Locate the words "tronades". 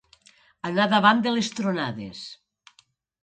1.59-2.21